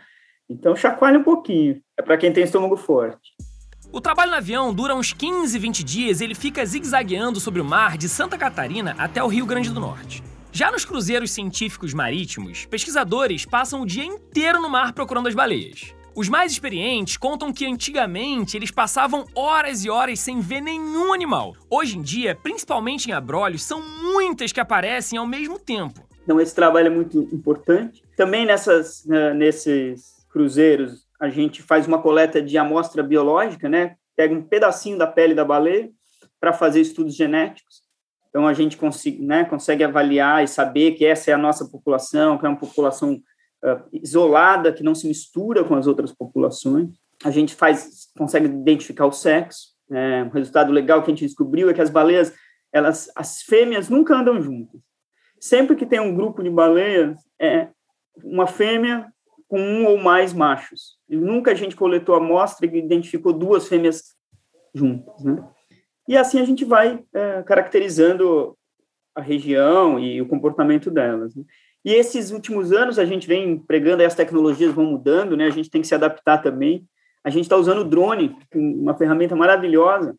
Então, 0.48 0.76
chacoalha 0.76 1.18
um 1.18 1.24
pouquinho. 1.24 1.80
É 1.98 2.02
para 2.02 2.16
quem 2.16 2.32
tem 2.32 2.44
estômago 2.44 2.76
forte. 2.76 3.32
O 3.92 4.00
trabalho 4.00 4.32
no 4.32 4.36
avião 4.36 4.74
dura 4.74 4.94
uns 4.94 5.12
15, 5.12 5.58
20 5.58 5.84
dias 5.84 6.20
e 6.20 6.24
ele 6.24 6.34
fica 6.34 6.64
zigue-zagueando 6.66 7.38
sobre 7.38 7.60
o 7.60 7.64
mar 7.64 7.96
de 7.96 8.08
Santa 8.08 8.36
Catarina 8.36 8.94
até 8.98 9.22
o 9.22 9.28
Rio 9.28 9.46
Grande 9.46 9.70
do 9.70 9.78
Norte. 9.78 10.22
Já 10.50 10.70
nos 10.70 10.84
cruzeiros 10.84 11.30
científicos 11.30 11.94
marítimos, 11.94 12.66
pesquisadores 12.66 13.44
passam 13.44 13.82
o 13.82 13.86
dia 13.86 14.04
inteiro 14.04 14.60
no 14.60 14.68
mar 14.68 14.92
procurando 14.92 15.28
as 15.28 15.34
baleias. 15.34 15.94
Os 16.16 16.28
mais 16.28 16.52
experientes 16.52 17.16
contam 17.16 17.52
que 17.52 17.66
antigamente 17.66 18.56
eles 18.56 18.70
passavam 18.70 19.24
horas 19.34 19.84
e 19.84 19.90
horas 19.90 20.20
sem 20.20 20.38
ver 20.38 20.60
nenhum 20.60 21.12
animal. 21.12 21.56
Hoje 21.68 21.98
em 21.98 22.02
dia, 22.02 22.38
principalmente 22.40 23.10
em 23.10 23.12
abrolhos, 23.12 23.64
são 23.64 23.82
muitas 23.82 24.52
que 24.52 24.60
aparecem 24.60 25.18
ao 25.18 25.26
mesmo 25.26 25.58
tempo. 25.58 26.06
Então 26.22 26.40
esse 26.40 26.54
trabalho 26.54 26.86
é 26.86 26.90
muito 26.90 27.18
importante. 27.32 28.04
Também 28.16 28.46
nessas, 28.46 29.04
né, 29.04 29.34
nesses 29.34 30.24
cruzeiros 30.30 31.04
a 31.20 31.28
gente 31.28 31.60
faz 31.62 31.84
uma 31.84 32.00
coleta 32.00 32.40
de 32.40 32.56
amostra 32.56 33.02
biológica, 33.02 33.68
né? 33.68 33.96
Pega 34.14 34.32
um 34.32 34.42
pedacinho 34.42 34.96
da 34.96 35.08
pele 35.08 35.34
da 35.34 35.44
baleia 35.44 35.90
para 36.38 36.52
fazer 36.52 36.80
estudos 36.80 37.16
genéticos. 37.16 37.82
Então 38.28 38.46
a 38.46 38.52
gente 38.52 38.76
consegue, 38.76 39.20
né, 39.20 39.44
consegue 39.44 39.82
avaliar 39.82 40.44
e 40.44 40.48
saber 40.48 40.92
que 40.92 41.04
essa 41.04 41.32
é 41.32 41.34
a 41.34 41.38
nossa 41.38 41.64
população, 41.64 42.38
que 42.38 42.46
é 42.46 42.48
uma 42.48 42.58
população 42.58 43.20
isolada, 43.92 44.72
que 44.72 44.82
não 44.82 44.94
se 44.94 45.06
mistura 45.06 45.64
com 45.64 45.74
as 45.74 45.86
outras 45.86 46.12
populações. 46.12 46.90
A 47.24 47.30
gente 47.30 47.54
faz, 47.54 48.08
consegue 48.16 48.46
identificar 48.46 49.06
o 49.06 49.12
sexo. 49.12 49.74
É, 49.90 50.22
um 50.24 50.28
resultado 50.28 50.72
legal 50.72 51.02
que 51.02 51.10
a 51.10 51.14
gente 51.14 51.26
descobriu 51.26 51.70
é 51.70 51.74
que 51.74 51.80
as 51.80 51.90
baleias, 51.90 52.34
elas, 52.72 53.10
as 53.14 53.42
fêmeas 53.42 53.88
nunca 53.88 54.14
andam 54.14 54.40
juntas. 54.40 54.80
sempre 55.40 55.76
que 55.76 55.86
tem 55.86 56.00
um 56.00 56.14
grupo 56.14 56.42
de 56.42 56.50
baleias, 56.50 57.18
é 57.38 57.68
uma 58.22 58.46
fêmea 58.46 59.12
com 59.46 59.60
um 59.60 59.86
ou 59.86 59.98
mais 59.98 60.32
machos. 60.32 60.98
E 61.08 61.16
nunca 61.16 61.52
a 61.52 61.54
gente 61.54 61.76
coletou 61.76 62.14
amostra 62.14 62.66
e 62.66 62.78
identificou 62.78 63.32
duas 63.32 63.68
fêmeas 63.68 64.14
juntas, 64.74 65.22
né? 65.22 65.46
E 66.08 66.16
assim 66.16 66.40
a 66.40 66.44
gente 66.44 66.64
vai 66.64 67.02
é, 67.14 67.42
caracterizando 67.42 68.56
a 69.14 69.20
região 69.20 69.98
e 69.98 70.20
o 70.20 70.26
comportamento 70.26 70.90
delas. 70.90 71.34
Né? 71.34 71.44
E 71.84 71.92
esses 71.92 72.30
últimos 72.30 72.72
anos 72.72 72.98
a 72.98 73.04
gente 73.04 73.28
vem 73.28 73.58
pregando, 73.58 74.02
as 74.02 74.14
tecnologias 74.14 74.72
vão 74.72 74.86
mudando, 74.86 75.36
né? 75.36 75.46
A 75.46 75.50
gente 75.50 75.70
tem 75.70 75.82
que 75.82 75.86
se 75.86 75.94
adaptar 75.94 76.38
também. 76.38 76.86
A 77.22 77.30
gente 77.30 77.44
está 77.44 77.56
usando 77.56 77.80
o 77.80 77.84
drone, 77.84 78.36
uma 78.54 78.96
ferramenta 78.96 79.36
maravilhosa. 79.36 80.16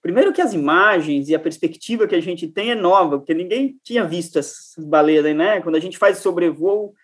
Primeiro 0.00 0.32
que 0.32 0.40
as 0.40 0.54
imagens 0.54 1.28
e 1.28 1.34
a 1.34 1.40
perspectiva 1.40 2.06
que 2.06 2.14
a 2.14 2.20
gente 2.20 2.46
tem 2.46 2.70
é 2.70 2.74
nova, 2.74 3.18
porque 3.18 3.34
ninguém 3.34 3.78
tinha 3.82 4.04
visto 4.04 4.38
essas 4.38 4.74
baleias 4.78 5.24
né? 5.34 5.60
Quando 5.60 5.74
a 5.74 5.80
gente 5.80 5.98
faz 5.98 6.18
sobrevoo, 6.18 6.94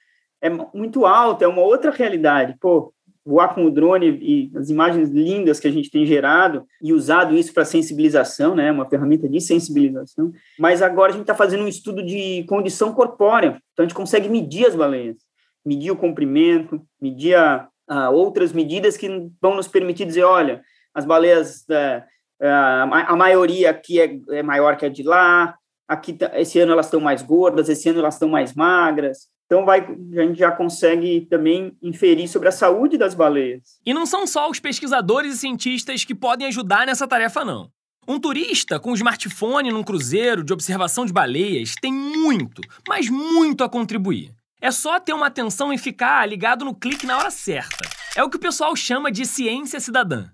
é 0.40 0.48
muito 0.48 1.04
alto, 1.04 1.42
é 1.42 1.48
uma 1.48 1.62
outra 1.62 1.90
realidade. 1.90 2.56
Pô, 2.60 2.93
voar 3.24 3.54
com 3.54 3.64
o 3.64 3.70
drone 3.70 4.18
e 4.20 4.52
as 4.56 4.68
imagens 4.68 5.08
lindas 5.08 5.58
que 5.58 5.66
a 5.66 5.72
gente 5.72 5.90
tem 5.90 6.04
gerado 6.04 6.66
e 6.82 6.92
usado 6.92 7.34
isso 7.34 7.54
para 7.54 7.64
sensibilização, 7.64 8.54
né, 8.54 8.70
uma 8.70 8.88
ferramenta 8.88 9.28
de 9.28 9.40
sensibilização. 9.40 10.30
Mas 10.58 10.82
agora 10.82 11.10
a 11.10 11.12
gente 11.12 11.22
está 11.22 11.34
fazendo 11.34 11.64
um 11.64 11.68
estudo 11.68 12.04
de 12.04 12.44
condição 12.44 12.92
corpórea, 12.92 13.60
então 13.72 13.84
a 13.84 13.88
gente 13.88 13.94
consegue 13.96 14.28
medir 14.28 14.66
as 14.66 14.76
baleias, 14.76 15.16
medir 15.64 15.90
o 15.90 15.96
comprimento, 15.96 16.80
medir 17.00 17.34
a, 17.34 17.66
a 17.88 18.10
outras 18.10 18.52
medidas 18.52 18.96
que 18.96 19.08
vão 19.40 19.56
nos 19.56 19.68
permitir 19.68 20.04
dizer, 20.04 20.24
olha, 20.24 20.62
as 20.94 21.06
baleias, 21.06 21.68
é, 21.70 22.04
é 22.40 22.50
a, 22.50 23.16
maioria 23.16 23.70
aqui 23.70 24.00
é, 24.00 24.18
é 24.30 24.42
maior 24.42 24.76
que 24.76 24.84
a 24.84 24.90
de 24.90 25.02
lá, 25.02 25.56
aqui 25.88 26.12
tá, 26.12 26.30
esse 26.38 26.58
ano 26.60 26.72
elas 26.72 26.86
estão 26.86 27.00
mais 27.00 27.22
gordas, 27.22 27.70
esse 27.70 27.88
ano 27.88 28.00
elas 28.00 28.14
estão 28.14 28.28
mais 28.28 28.54
magras, 28.54 29.28
então 29.46 29.64
vai, 29.64 29.80
a 29.80 30.22
gente 30.22 30.38
já 30.38 30.50
consegue 30.50 31.26
também 31.28 31.76
inferir 31.82 32.28
sobre 32.28 32.48
a 32.48 32.52
saúde 32.52 32.96
das 32.96 33.14
baleias. 33.14 33.78
E 33.84 33.92
não 33.92 34.06
são 34.06 34.26
só 34.26 34.50
os 34.50 34.58
pesquisadores 34.58 35.34
e 35.34 35.38
cientistas 35.38 36.04
que 36.04 36.14
podem 36.14 36.46
ajudar 36.46 36.86
nessa 36.86 37.06
tarefa, 37.06 37.44
não. 37.44 37.70
Um 38.08 38.18
turista 38.18 38.78
com 38.80 38.90
um 38.90 38.94
smartphone 38.94 39.70
num 39.70 39.82
cruzeiro 39.82 40.44
de 40.44 40.52
observação 40.52 41.06
de 41.06 41.12
baleias 41.12 41.74
tem 41.80 41.92
muito, 41.92 42.62
mas 42.88 43.08
muito 43.08 43.64
a 43.64 43.68
contribuir. 43.68 44.30
É 44.60 44.70
só 44.70 44.98
ter 44.98 45.12
uma 45.12 45.26
atenção 45.26 45.72
e 45.72 45.78
ficar 45.78 46.26
ligado 46.26 46.64
no 46.64 46.74
clique 46.74 47.06
na 47.06 47.18
hora 47.18 47.30
certa. 47.30 47.88
É 48.16 48.22
o 48.22 48.30
que 48.30 48.36
o 48.36 48.40
pessoal 48.40 48.74
chama 48.74 49.10
de 49.10 49.26
ciência 49.26 49.78
cidadã. 49.78 50.26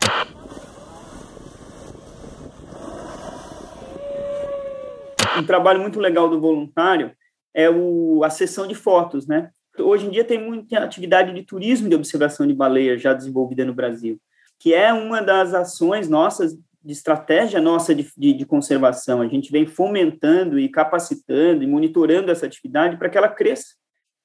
Um 5.37 5.45
trabalho 5.45 5.81
muito 5.81 5.99
legal 5.99 6.29
do 6.29 6.41
voluntário 6.41 7.13
é 7.55 7.69
o, 7.69 8.23
a 8.25 8.31
sessão 8.31 8.67
de 8.67 8.75
fotos, 8.75 9.27
né? 9.27 9.51
Hoje 9.79 10.07
em 10.07 10.11
dia 10.11 10.25
tem 10.25 10.39
muita 10.39 10.79
atividade 10.79 11.33
de 11.33 11.43
turismo 11.43 11.89
de 11.89 11.95
observação 11.95 12.47
de 12.47 12.53
baleias 12.53 13.01
já 13.01 13.15
desenvolvida 13.15 13.65
no 13.65 13.75
Brasil, 13.75 14.21
que 14.59 14.75
é 14.75 14.93
uma 14.93 15.23
das 15.23 15.55
ações 15.55 16.09
nossas 16.09 16.57
de 16.83 16.93
estratégia 16.93 17.61
nossa 17.61 17.95
de, 17.95 18.11
de, 18.17 18.33
de 18.33 18.47
conservação. 18.47 19.21
A 19.21 19.29
gente 19.29 19.53
vem 19.53 19.67
fomentando 19.67 20.59
e 20.59 20.69
capacitando 20.69 21.63
e 21.63 21.67
monitorando 21.67 22.31
essa 22.31 22.47
atividade 22.47 22.97
para 22.97 23.09
que 23.09 23.19
ela 23.19 23.29
cresça, 23.29 23.75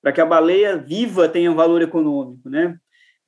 para 0.01 0.11
que 0.11 0.21
a 0.21 0.25
baleia 0.25 0.77
viva 0.77 1.27
tenha 1.27 1.51
valor 1.51 1.81
econômico, 1.81 2.49
né? 2.49 2.77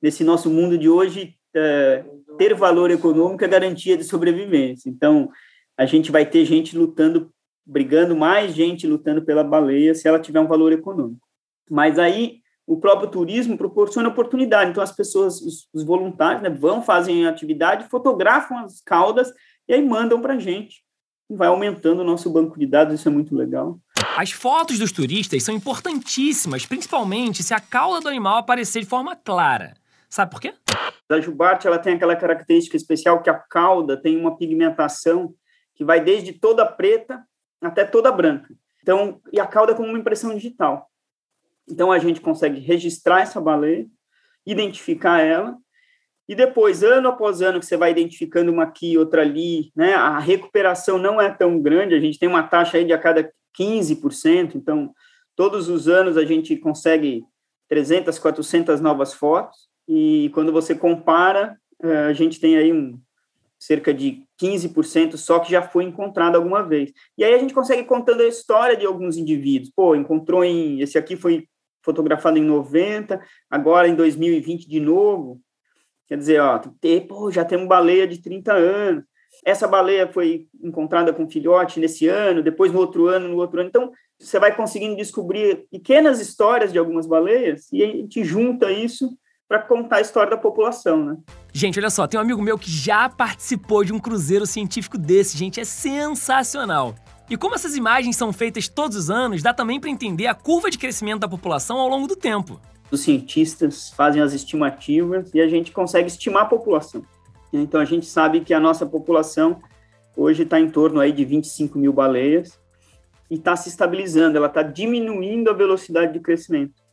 Nesse 0.00 0.24
nosso 0.24 0.48
mundo 0.48 0.78
de 0.78 0.88
hoje, 0.88 1.34
é, 1.54 2.04
ter 2.38 2.54
valor 2.54 2.90
econômico 2.90 3.44
é 3.44 3.48
garantia 3.48 3.96
de 3.96 4.04
sobrevivência. 4.04 4.88
Então, 4.88 5.28
a 5.76 5.84
gente 5.84 6.10
vai 6.10 6.24
ter 6.24 6.44
gente 6.44 6.76
lutando 6.76 7.30
brigando 7.68 8.16
mais 8.16 8.54
gente 8.54 8.86
lutando 8.86 9.22
pela 9.22 9.44
baleia 9.44 9.94
se 9.94 10.08
ela 10.08 10.18
tiver 10.18 10.40
um 10.40 10.46
valor 10.46 10.72
econômico. 10.72 11.28
Mas 11.70 11.98
aí 11.98 12.40
o 12.66 12.78
próprio 12.78 13.10
turismo 13.10 13.58
proporciona 13.58 14.08
oportunidade. 14.08 14.70
Então 14.70 14.82
as 14.82 14.92
pessoas, 14.92 15.40
os, 15.42 15.68
os 15.72 15.84
voluntários, 15.84 16.42
né, 16.42 16.48
vão, 16.48 16.82
fazem 16.82 17.26
atividade, 17.26 17.88
fotografam 17.88 18.58
as 18.58 18.80
caudas 18.80 19.32
e 19.68 19.74
aí 19.74 19.86
mandam 19.86 20.20
para 20.20 20.34
a 20.34 20.38
gente. 20.38 20.82
E 21.28 21.36
vai 21.36 21.48
aumentando 21.48 22.00
o 22.00 22.04
nosso 22.04 22.30
banco 22.30 22.58
de 22.58 22.66
dados, 22.66 22.94
isso 22.94 23.08
é 23.08 23.12
muito 23.12 23.36
legal. 23.36 23.78
As 24.16 24.32
fotos 24.32 24.78
dos 24.78 24.90
turistas 24.90 25.42
são 25.42 25.54
importantíssimas, 25.54 26.64
principalmente 26.64 27.42
se 27.42 27.52
a 27.52 27.60
cauda 27.60 28.00
do 28.00 28.08
animal 28.08 28.38
aparecer 28.38 28.80
de 28.80 28.88
forma 28.88 29.14
clara. 29.14 29.74
Sabe 30.08 30.30
por 30.30 30.40
quê? 30.40 30.54
A 31.10 31.20
jubarte 31.20 31.66
ela 31.66 31.78
tem 31.78 31.94
aquela 31.94 32.16
característica 32.16 32.76
especial 32.76 33.22
que 33.22 33.28
a 33.28 33.34
cauda 33.34 33.96
tem 33.96 34.18
uma 34.18 34.36
pigmentação 34.36 35.34
que 35.74 35.84
vai 35.84 36.00
desde 36.00 36.32
toda 36.32 36.66
preta 36.66 37.22
até 37.60 37.84
toda 37.84 38.12
branca. 38.12 38.54
Então, 38.82 39.20
e 39.32 39.40
a 39.40 39.46
cauda 39.46 39.74
como 39.74 39.88
uma 39.88 39.98
impressão 39.98 40.34
digital. 40.34 40.88
Então 41.68 41.92
a 41.92 41.98
gente 41.98 42.20
consegue 42.20 42.60
registrar 42.60 43.20
essa 43.20 43.40
baleia, 43.40 43.86
identificar 44.46 45.20
ela 45.20 45.56
e 46.28 46.34
depois, 46.34 46.82
ano 46.82 47.08
após 47.08 47.40
ano, 47.40 47.58
que 47.58 47.64
você 47.64 47.76
vai 47.76 47.90
identificando 47.90 48.52
uma 48.52 48.64
aqui, 48.64 48.98
outra 48.98 49.22
ali, 49.22 49.72
né? 49.74 49.94
A 49.94 50.18
recuperação 50.18 50.98
não 50.98 51.18
é 51.18 51.30
tão 51.30 51.58
grande, 51.60 51.94
a 51.94 52.00
gente 52.00 52.18
tem 52.18 52.28
uma 52.28 52.42
taxa 52.42 52.76
aí 52.76 52.84
de 52.84 52.92
a 52.92 52.98
cada 52.98 53.32
15%, 53.58 54.54
então 54.54 54.92
todos 55.34 55.70
os 55.70 55.88
anos 55.88 56.18
a 56.18 56.26
gente 56.26 56.54
consegue 56.56 57.24
300, 57.68 58.18
400 58.18 58.80
novas 58.80 59.14
fotos, 59.14 59.68
e 59.88 60.30
quando 60.34 60.52
você 60.52 60.74
compara, 60.74 61.58
eh, 61.82 62.06
a 62.08 62.12
gente 62.12 62.38
tem 62.38 62.58
aí 62.58 62.72
um 62.72 63.00
cerca 63.58 63.92
de 63.94 64.22
15% 64.40 65.16
só 65.16 65.38
que 65.38 65.50
já 65.50 65.62
foi 65.62 65.84
encontrado 65.84 66.36
alguma 66.36 66.62
vez. 66.62 66.92
E 67.16 67.24
aí 67.24 67.34
a 67.34 67.38
gente 67.38 67.54
consegue 67.54 67.84
contando 67.84 68.22
a 68.22 68.28
história 68.28 68.76
de 68.76 68.86
alguns 68.86 69.16
indivíduos. 69.16 69.72
Pô, 69.74 69.94
encontrou 69.94 70.44
em. 70.44 70.80
Esse 70.80 70.96
aqui 70.96 71.16
foi 71.16 71.46
fotografado 71.82 72.38
em 72.38 72.44
90, 72.44 73.20
agora 73.50 73.88
em 73.88 73.94
2020 73.94 74.68
de 74.68 74.80
novo. 74.80 75.40
Quer 76.06 76.16
dizer, 76.16 76.40
ó, 76.40 76.60
pô, 77.08 77.30
já 77.30 77.44
tem 77.44 77.58
uma 77.58 77.66
baleia 77.66 78.06
de 78.06 78.22
30 78.22 78.52
anos. 78.52 79.04
Essa 79.44 79.68
baleia 79.68 80.10
foi 80.10 80.46
encontrada 80.62 81.12
com 81.12 81.28
filhote 81.28 81.78
nesse 81.78 82.08
ano, 82.08 82.42
depois 82.42 82.72
no 82.72 82.78
outro 82.78 83.06
ano, 83.06 83.28
no 83.28 83.36
outro 83.36 83.60
ano. 83.60 83.68
Então, 83.68 83.92
você 84.18 84.38
vai 84.38 84.54
conseguindo 84.54 84.96
descobrir 84.96 85.66
pequenas 85.70 86.20
histórias 86.20 86.72
de 86.72 86.78
algumas 86.78 87.06
baleias 87.06 87.70
e 87.72 87.82
a 87.82 87.86
gente 87.86 88.24
junta 88.24 88.72
isso 88.72 89.16
para 89.46 89.62
contar 89.62 89.96
a 89.96 90.00
história 90.00 90.30
da 90.30 90.36
população, 90.36 91.04
né? 91.04 91.16
Gente, 91.52 91.78
olha 91.78 91.90
só, 91.90 92.06
tem 92.06 92.18
um 92.18 92.22
amigo 92.22 92.42
meu 92.42 92.58
que 92.58 92.70
já 92.70 93.08
participou 93.08 93.82
de 93.82 93.92
um 93.92 93.98
cruzeiro 93.98 94.46
científico 94.46 94.98
desse, 94.98 95.36
gente, 95.36 95.58
é 95.58 95.64
sensacional. 95.64 96.94
E 97.28 97.36
como 97.36 97.54
essas 97.54 97.76
imagens 97.76 98.16
são 98.16 98.32
feitas 98.32 98.68
todos 98.68 98.96
os 98.96 99.10
anos, 99.10 99.42
dá 99.42 99.52
também 99.52 99.80
para 99.80 99.90
entender 99.90 100.26
a 100.26 100.34
curva 100.34 100.70
de 100.70 100.78
crescimento 100.78 101.20
da 101.20 101.28
população 101.28 101.78
ao 101.78 101.88
longo 101.88 102.06
do 102.06 102.16
tempo. 102.16 102.60
Os 102.90 103.00
cientistas 103.00 103.90
fazem 103.90 104.22
as 104.22 104.32
estimativas 104.32 105.30
e 105.34 105.40
a 105.40 105.48
gente 105.48 105.72
consegue 105.72 106.08
estimar 106.08 106.44
a 106.44 106.46
população. 106.46 107.02
Então 107.52 107.80
a 107.80 107.84
gente 107.84 108.06
sabe 108.06 108.40
que 108.40 108.54
a 108.54 108.60
nossa 108.60 108.86
população 108.86 109.60
hoje 110.16 110.42
está 110.42 110.60
em 110.60 110.70
torno 110.70 111.00
aí 111.00 111.12
de 111.12 111.24
25 111.24 111.78
mil 111.78 111.92
baleias 111.92 112.58
e 113.30 113.34
está 113.34 113.56
se 113.56 113.68
estabilizando, 113.68 114.36
ela 114.36 114.46
está 114.46 114.62
diminuindo 114.62 115.50
a 115.50 115.54
velocidade 115.54 116.12
de 116.12 116.20
crescimento 116.20 116.87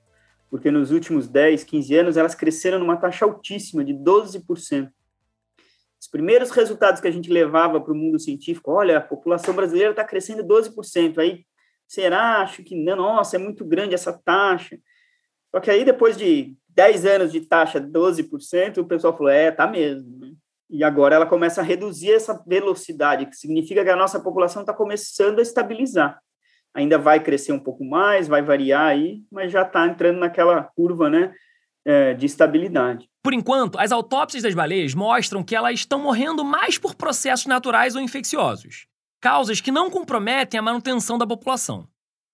porque 0.55 0.71
nos 0.71 0.89
últimos 0.89 1.27
10, 1.27 1.65
15 1.65 1.95
anos 1.97 2.15
elas 2.15 2.33
cresceram 2.33 2.79
numa 2.79 2.95
taxa 2.95 3.25
altíssima, 3.25 3.83
de 3.83 3.93
12%. 3.93 4.89
Os 5.99 6.07
primeiros 6.07 6.49
resultados 6.49 7.01
que 7.01 7.07
a 7.09 7.11
gente 7.11 7.29
levava 7.29 7.81
para 7.81 7.91
o 7.91 7.95
mundo 7.95 8.17
científico, 8.17 8.71
olha, 8.71 8.99
a 8.99 9.01
população 9.01 9.53
brasileira 9.53 9.91
está 9.91 10.05
crescendo 10.05 10.45
12%, 10.45 11.17
aí 11.17 11.45
será? 11.85 12.37
Acho 12.37 12.63
que 12.63 12.73
não, 12.73 12.95
nossa, 12.95 13.35
é 13.35 13.39
muito 13.39 13.65
grande 13.65 13.95
essa 13.95 14.13
taxa. 14.13 14.79
Só 15.51 15.59
que 15.59 15.69
aí 15.69 15.83
depois 15.83 16.15
de 16.15 16.55
10 16.69 17.05
anos 17.05 17.33
de 17.33 17.41
taxa 17.41 17.81
12%, 17.81 18.77
o 18.77 18.85
pessoal 18.85 19.11
falou, 19.11 19.33
é, 19.33 19.51
tá 19.51 19.67
mesmo. 19.67 20.17
Né? 20.19 20.31
E 20.69 20.85
agora 20.85 21.15
ela 21.15 21.25
começa 21.25 21.59
a 21.59 21.65
reduzir 21.65 22.13
essa 22.13 22.41
velocidade, 22.47 23.25
que 23.25 23.35
significa 23.35 23.83
que 23.83 23.89
a 23.89 23.95
nossa 23.97 24.21
população 24.21 24.61
está 24.61 24.73
começando 24.73 25.39
a 25.39 25.41
estabilizar 25.41 26.17
ainda 26.75 26.99
vai 26.99 27.21
crescer 27.21 27.53
um 27.53 27.59
pouco 27.59 27.85
mais, 27.85 28.27
vai 28.27 28.41
variar 28.41 28.87
aí, 28.87 29.21
mas 29.31 29.51
já 29.51 29.61
está 29.61 29.87
entrando 29.87 30.19
naquela 30.19 30.61
curva, 30.61 31.09
né, 31.09 31.33
é, 31.85 32.13
de 32.13 32.25
estabilidade. 32.25 33.09
Por 33.23 33.33
enquanto, 33.33 33.79
as 33.79 33.91
autópsias 33.91 34.43
das 34.43 34.53
baleias 34.53 34.93
mostram 34.93 35.41
que 35.41 35.55
elas 35.55 35.75
estão 35.75 35.99
morrendo 35.99 36.43
mais 36.43 36.77
por 36.77 36.93
processos 36.93 37.45
naturais 37.45 37.95
ou 37.95 38.01
infecciosos, 38.01 38.87
causas 39.21 39.61
que 39.61 39.71
não 39.71 39.89
comprometem 39.89 40.59
a 40.59 40.63
manutenção 40.63 41.17
da 41.17 41.25
população. 41.25 41.87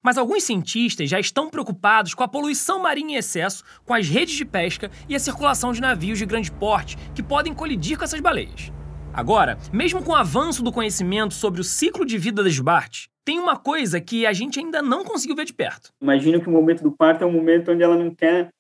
Mas 0.04 0.18
alguns 0.18 0.44
cientistas 0.44 1.08
já 1.08 1.20
estão 1.20 1.48
preocupados 1.48 2.16
com 2.16 2.24
a 2.24 2.28
poluição 2.28 2.80
marinha 2.80 3.16
em 3.16 3.20
excesso, 3.20 3.64
com 3.86 3.94
as 3.94 4.10
redes 4.10 4.34
de 4.34 4.44
pesca 4.44 4.90
e 5.08 5.16
a 5.16 5.20
circulação 5.20 5.72
de 5.72 5.80
navios 5.80 6.18
de 6.18 6.26
grande 6.26 6.52
porte 6.52 6.98
que 7.14 7.22
podem 7.22 7.54
colidir 7.54 8.00
com 8.00 8.04
essas 8.04 8.20
baleias. 8.20 8.72
Agora, 9.14 9.60
mesmo 9.72 10.02
com 10.02 10.14
o 10.14 10.16
avanço 10.16 10.64
do 10.64 10.72
conhecimento 10.72 11.36
sobre 11.36 11.62
o 11.62 11.64
ciclo 11.64 12.04
de 12.04 12.18
vida 12.18 12.44
das 12.44 12.54
jubartes, 12.54 13.11
tem 13.24 13.40
uma 13.40 13.58
coisa 13.58 14.00
que 14.02 14.26
a 14.26 14.34
gente 14.34 14.60
ainda 14.60 14.82
não 14.82 15.04
conseguiu 15.04 15.36
ver 15.36 15.46
de 15.46 15.54
perto. 15.54 15.92
Imagino 16.02 16.42
que 16.42 16.48
o 16.48 16.52
momento 16.52 16.84
do 16.84 16.92
parto 16.92 17.24
é 17.24 17.28
um 17.28 17.32
momento 17.32 17.72
onde 17.72 17.84
ela 17.84 17.96
não 17.96 18.14
quer 18.14 18.52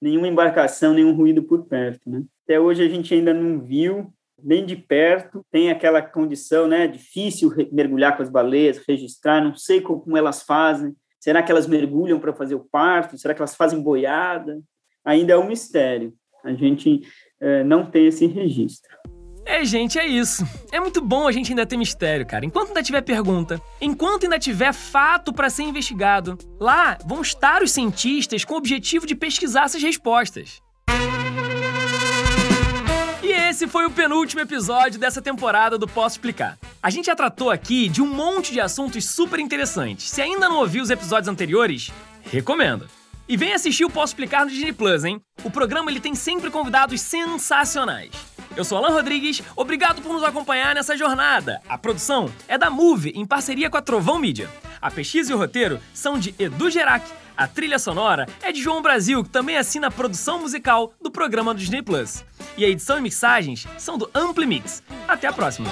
nenhuma 0.00 0.28
embarcação, 0.28 0.94
nenhum 0.94 1.14
ruído 1.14 1.42
por 1.42 1.64
perto, 1.66 2.08
né? 2.08 2.22
Até 2.44 2.58
hoje 2.58 2.82
a 2.82 2.88
gente 2.88 3.12
ainda 3.12 3.34
não 3.34 3.60
viu 3.60 4.12
bem 4.40 4.64
de 4.64 4.76
perto, 4.76 5.44
tem 5.50 5.70
aquela 5.70 6.00
condição, 6.00 6.68
né, 6.68 6.86
difícil 6.86 7.52
mergulhar 7.72 8.16
com 8.16 8.22
as 8.22 8.30
baleias, 8.30 8.80
registrar, 8.86 9.42
não 9.42 9.56
sei 9.56 9.80
como 9.80 10.16
elas 10.16 10.42
fazem, 10.42 10.94
Será 11.20 11.42
que 11.42 11.50
elas 11.50 11.66
mergulham 11.66 12.20
para 12.20 12.32
fazer 12.32 12.54
o 12.54 12.64
parto? 12.64 13.18
Será 13.18 13.34
que 13.34 13.40
elas 13.40 13.56
fazem 13.56 13.82
boiada? 13.82 14.60
Ainda 15.04 15.32
é 15.32 15.36
um 15.36 15.48
mistério. 15.48 16.14
A 16.44 16.52
gente 16.52 17.02
é, 17.40 17.64
não 17.64 17.84
tem 17.84 18.06
esse 18.06 18.26
registro. 18.26 18.96
É, 19.50 19.64
gente, 19.64 19.98
é 19.98 20.06
isso. 20.06 20.46
É 20.70 20.78
muito 20.78 21.00
bom 21.00 21.26
a 21.26 21.32
gente 21.32 21.50
ainda 21.50 21.64
ter 21.64 21.78
mistério, 21.78 22.26
cara. 22.26 22.44
Enquanto 22.44 22.68
ainda 22.68 22.82
tiver 22.82 23.00
pergunta, 23.00 23.60
enquanto 23.80 24.24
ainda 24.24 24.38
tiver 24.38 24.74
fato 24.74 25.32
para 25.32 25.48
ser 25.48 25.62
investigado, 25.62 26.36
lá 26.60 26.98
vão 27.06 27.22
estar 27.22 27.62
os 27.62 27.70
cientistas 27.70 28.44
com 28.44 28.52
o 28.52 28.58
objetivo 28.58 29.06
de 29.06 29.14
pesquisar 29.14 29.64
essas 29.64 29.82
respostas. 29.82 30.60
E 33.22 33.32
esse 33.32 33.66
foi 33.66 33.86
o 33.86 33.90
penúltimo 33.90 34.42
episódio 34.42 35.00
dessa 35.00 35.22
temporada 35.22 35.78
do 35.78 35.88
Posso 35.88 36.16
Explicar. 36.16 36.58
A 36.82 36.90
gente 36.90 37.06
já 37.06 37.16
tratou 37.16 37.50
aqui 37.50 37.88
de 37.88 38.02
um 38.02 38.06
monte 38.06 38.52
de 38.52 38.60
assuntos 38.60 39.06
super 39.06 39.40
interessantes. 39.40 40.10
Se 40.10 40.20
ainda 40.20 40.46
não 40.46 40.58
ouviu 40.58 40.82
os 40.82 40.90
episódios 40.90 41.26
anteriores, 41.26 41.90
recomendo. 42.30 42.86
E 43.26 43.34
vem 43.34 43.54
assistir 43.54 43.86
o 43.86 43.90
Posso 43.90 44.10
Explicar 44.12 44.44
no 44.44 44.50
Disney 44.50 44.74
Plus, 44.74 45.04
hein? 45.04 45.22
O 45.42 45.50
programa 45.50 45.90
ele 45.90 46.00
tem 46.00 46.14
sempre 46.14 46.50
convidados 46.50 47.00
sensacionais. 47.00 48.10
Eu 48.58 48.64
sou 48.64 48.76
Alan 48.76 48.92
Rodrigues, 48.92 49.40
obrigado 49.54 50.02
por 50.02 50.12
nos 50.12 50.24
acompanhar 50.24 50.74
nessa 50.74 50.96
jornada. 50.96 51.62
A 51.68 51.78
produção 51.78 52.28
é 52.48 52.58
da 52.58 52.68
Move, 52.68 53.12
em 53.14 53.24
parceria 53.24 53.70
com 53.70 53.76
a 53.76 53.80
Trovão 53.80 54.18
Mídia. 54.18 54.50
A 54.82 54.90
pesquisa 54.90 55.30
e 55.30 55.34
o 55.34 55.38
roteiro 55.38 55.78
são 55.94 56.18
de 56.18 56.34
Edu 56.36 56.68
Gerac. 56.68 57.08
A 57.36 57.46
trilha 57.46 57.78
sonora 57.78 58.26
é 58.42 58.50
de 58.50 58.60
João 58.60 58.82
Brasil, 58.82 59.22
que 59.22 59.30
também 59.30 59.56
assina 59.56 59.86
a 59.86 59.92
produção 59.92 60.40
musical 60.40 60.92
do 61.00 61.08
programa 61.08 61.54
do 61.54 61.60
Disney 61.60 61.82
Plus. 61.82 62.24
E 62.56 62.64
a 62.64 62.68
edição 62.68 62.98
e 62.98 63.00
mixagens 63.00 63.64
são 63.78 63.96
do 63.96 64.10
Ampli 64.12 64.44
Mix. 64.44 64.82
Até 65.06 65.28
a 65.28 65.32
próxima! 65.32 65.70